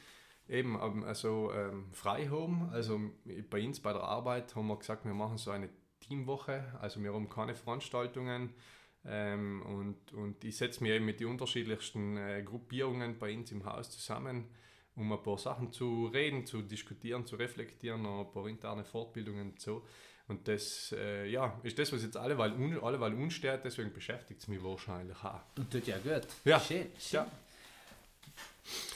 [0.49, 2.71] eben ähm, also, ähm, frei haben.
[2.73, 3.01] Also
[3.51, 5.69] bei uns bei der Arbeit haben wir gesagt, wir machen so eine
[6.01, 6.65] Teamwoche.
[6.81, 8.55] Also wir haben keine Veranstaltungen.
[9.07, 13.65] Ähm, und, und ich setze mich eben mit den unterschiedlichsten äh, Gruppierungen bei uns im
[13.65, 14.47] Haus zusammen,
[14.97, 19.61] um ein paar Sachen zu reden, zu diskutieren, zu reflektieren, ein paar interne Fortbildungen und
[19.61, 19.85] so.
[20.27, 24.49] Und das äh, ja, ist das, was jetzt alleweil, un, alleweil unsteht, deswegen beschäftigt es
[24.49, 25.43] mich wahrscheinlich auch.
[25.59, 26.27] Und tut ja gut.
[26.45, 26.59] Ja.
[26.59, 27.21] Schön, schön.
[27.21, 27.27] Ja.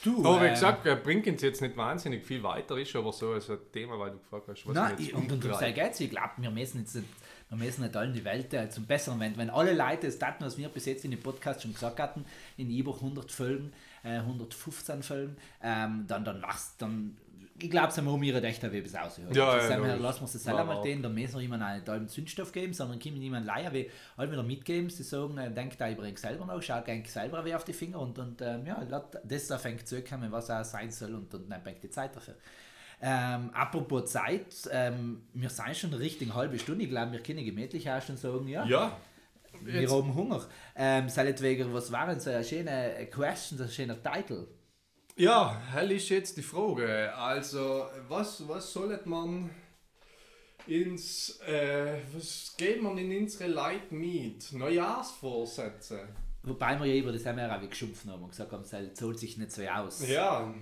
[0.03, 3.13] Du, Aber wie ähm, gesagt, er bringt uns jetzt nicht wahnsinnig viel weiter, ist aber
[3.13, 5.61] so also ein Thema, weil du gefragt hast, was Nein, jetzt ich, und, und umtreibt.
[5.61, 7.09] sei geizig, ich glaube, wir müssen jetzt nicht,
[7.51, 9.39] wir müssen nicht allen die Welt äh, zum Besseren wenden.
[9.39, 12.25] Wenn alle Leute das taten, was wir bis jetzt in dem Podcast schon gesagt hatten,
[12.57, 13.73] in über 100 Folgen,
[14.05, 17.17] äh, 115 Folgen, ähm, dann, dann wachst dann,
[17.61, 19.33] ich glaube, sie haben ihre Rechte wie bis aushören.
[19.35, 20.01] Ja, Also ja, logisch.
[20.01, 22.99] lassen wir es selber mal den, da müssen wir jemandem einen tollen Zündstoff geben, sondern
[22.99, 26.63] können niemand leihen, wie alle wieder mitgeben, sie sagen, äh, denkt da übrigens selber noch,
[26.63, 28.83] schaut eigentlich selber wer auf die Finger und, und ähm, ja,
[29.25, 32.15] das da fängt zu kommen, was auch sein soll und, und dann bringt die Zeit
[32.15, 32.35] dafür.
[33.01, 36.85] Ähm, apropos Zeit, ähm, wir sind schon richtig halbe Stunde.
[36.85, 38.97] Ich glaube, wir können gemütlich auch schon sagen, ja, Ja,
[39.63, 40.45] wir jetzt, haben Hunger.
[40.75, 44.47] Ähm, seinetwegen, was waren so eine schöne Question, so ein schöner Titel?
[45.19, 47.15] Ja, hell ist jetzt die Frage.
[47.15, 49.51] Also, was, was sollte man
[50.67, 54.53] ins, äh, was geht man in unsere Leute mit?
[54.53, 56.09] Neujahrsvorsätze?
[56.45, 59.19] Wobei wir ja über das haben wir auch geschumpft haben und gesagt haben, es zahlt
[59.19, 60.07] sich nicht so aus.
[60.09, 60.55] Ja,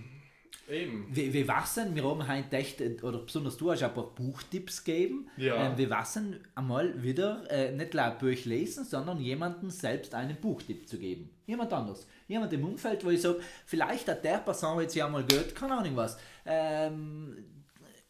[0.68, 1.06] eben.
[1.10, 1.94] Wie, wie was denn?
[1.94, 5.28] Wir haben heute echt, äh, oder besonders du hast ein paar Buchtipps gegeben.
[5.36, 5.66] Ja.
[5.70, 10.36] Ähm, wie was denn einmal wieder äh, nicht ein Buch lesen, sondern jemandem selbst einen
[10.36, 11.30] Buchtipp zu geben.
[11.46, 12.06] Jemand anders.
[12.28, 15.78] Jemand im Umfeld, wo ich sage, vielleicht hat der Person jetzt ja mal gehört, keine
[15.78, 17.36] Ahnung was, ähm,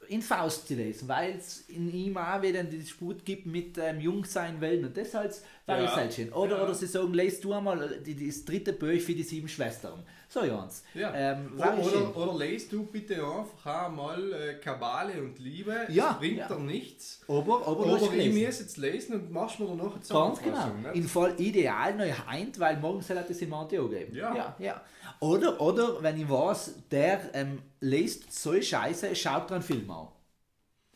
[0.08, 4.00] in Faust zu lesen, weil es in ihm auch wieder die Disput gibt mit ähm,
[4.00, 5.32] Jungsein wollen und deshalb
[5.66, 5.84] war Ja.
[5.84, 6.32] ich selbst schön.
[6.32, 6.64] Oder, Ja.
[6.64, 10.02] oder sie sagen, lest du einmal die, das dritte Buch für die sieben Schwestern.
[10.28, 10.82] So, Jans.
[10.94, 11.14] Ja.
[11.14, 15.86] Ähm, oder, oder, oder lest du bitte einfach einmal äh, Kabale und Liebe.
[15.88, 16.48] Ja, Es bringt ja.
[16.48, 17.20] dir nichts.
[17.28, 20.66] Aber, aber, Aber ich muss jetzt lesen und machst mir danach eine Ganz genau.
[20.82, 20.94] Nicht?
[20.96, 24.14] In Fall ideal neu heint, weil morgen soll das in Monte auch geben.
[24.16, 24.34] Ja.
[24.34, 24.82] ja, ja.
[25.20, 30.08] Oder, oder wenn ich weiß, der ähm, liest so Scheiße, schaut dran Film an.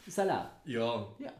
[0.06, 0.26] Ist auch.
[0.64, 1.33] Ja, Ja.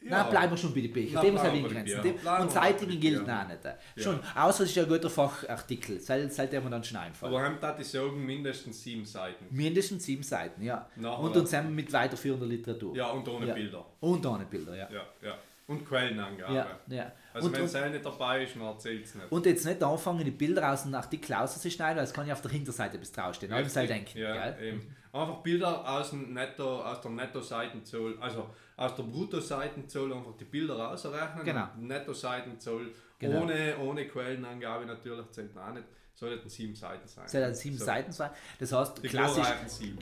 [0.00, 1.24] Nein, bleiben wir schon bei den Büchern.
[1.24, 2.00] Die muss den eingrenzen.
[2.40, 3.40] Und Zeitungen gilt Büchern.
[3.44, 4.04] auch nicht.
[4.04, 5.98] Schon, außer es ist ja ein guter Fachartikel.
[5.98, 7.34] Soll, soll der mir dann schon einfallen.
[7.34, 9.46] Aber haben da die sagen mindestens sieben Seiten.
[9.50, 10.88] Mindestens sieben Seiten, ja.
[10.94, 12.94] Nachher und dann- haben wir mit weiterführender Literatur.
[12.94, 13.54] Ja, und ohne Ja.
[13.54, 13.84] Bilder.
[13.98, 14.88] Und ohne Bilder, ja.
[14.88, 15.34] Ja, ja.
[15.68, 16.54] Und Quellenangabe.
[16.54, 17.12] Ja, ja.
[17.34, 19.30] Also wenn es nicht dabei ist, dann erzählt es nicht.
[19.30, 22.40] und jetzt nicht anfangen, die Bilder aus dem Artikel rauszuschneiden, weil es kann ja auf
[22.40, 23.52] der Hinterseite bis draufstehen.
[23.52, 24.18] Halt denken.
[24.18, 24.68] ja, gell?
[24.68, 24.96] eben.
[25.12, 30.78] Einfach Bilder aus, dem Netto, aus der Netto-Seitenzoll, also aus der Brutto-Seitenzoll einfach die Bilder
[30.78, 31.44] rausrechnen.
[31.44, 31.68] Genau.
[31.78, 33.42] Netto-Seitenzoll Genau.
[33.42, 35.86] ohne, ohne Quellenangabe natürlich zählt man auch nicht.
[36.14, 37.28] Sollten sieben Seiten sein.
[37.28, 37.84] Soll dann sieben So.
[37.84, 38.30] Seiten sein.
[38.58, 39.46] Das heißt, Die klassisch,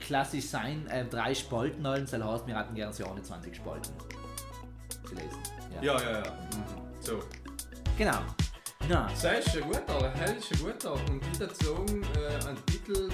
[0.00, 3.92] klassisch sein, äh, drei Spalten soll heißt, wir hatten gerne so 21 Spalten
[5.06, 5.42] zu lesen.
[5.82, 6.00] Ja.
[6.00, 6.20] Ja, ja.
[6.20, 7.00] Mhm.
[7.00, 7.22] So.
[7.98, 8.18] Genau.
[8.88, 9.08] Na,
[9.38, 10.92] ist ein guter, das ist ein guter.
[10.92, 13.10] Und ich würde sagen, äh, ein Titel,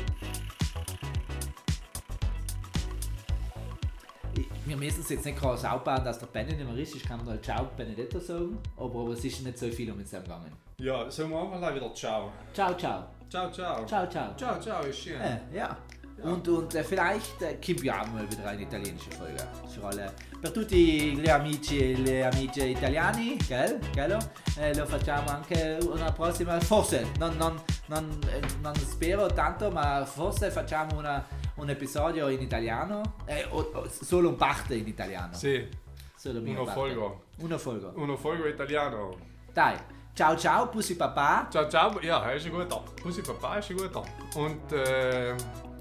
[4.67, 6.95] wir müssen es jetzt nicht groß aufbauen, dass der Benny nicht mehr ist.
[6.95, 10.11] Ich kann halt Ciao Benedetto sagen, aber, aber es ist nicht so viel um uns
[10.11, 10.53] gegangen.
[10.79, 12.31] ja, sagen wir einfach gleich wieder Ciao.
[12.53, 13.07] Ciao, ciao.
[13.29, 13.85] Ciao, ciao.
[13.87, 14.37] Ciao, ciao.
[14.37, 15.21] Ciao, ciao, ist schön.
[15.21, 15.77] Äh, ja.
[16.23, 19.47] Und, und äh, vielleicht äh, gibt ja auch mal wieder eine italienische Folge.
[19.83, 20.13] Alle.
[20.41, 23.81] Per tutti gli amici e le amiche italiani, gell?
[23.93, 24.17] Gell?
[24.57, 26.61] Eh, lo facciamo anche una prossima.
[26.61, 32.41] Forse, non, non, non, eh, non spero tanto, ma forse facciamo una, un episodio in
[32.41, 33.17] italiano.
[33.25, 35.35] Eh, o, o solo un parte in italiano.
[35.35, 35.69] Sì,
[36.15, 36.81] Solo mia uno parte.
[36.81, 37.25] folgo.
[37.39, 37.93] Uno folgo.
[37.97, 39.17] Uno folgo italiano.
[39.53, 39.77] Dai.
[40.15, 41.49] Ciao ciao, Pussy Papa.
[41.51, 41.99] Ciao, ciao.
[42.01, 42.83] Ja, er ist ein guter.
[43.03, 44.05] Pussy Papa ist ein guter.
[44.37, 45.35] Und äh,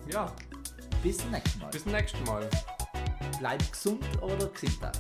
[0.08, 0.32] ja,
[1.04, 1.70] Bis zum nächsten Mal.
[1.72, 2.50] bis zum nächsten Mal.
[3.40, 4.92] Bleib gesund oder gesund.